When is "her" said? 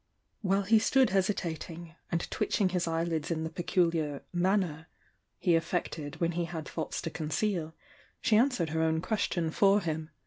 8.71-8.81